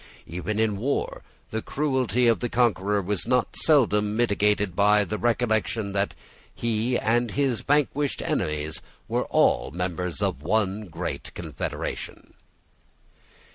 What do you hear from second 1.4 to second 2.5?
the cruelty of the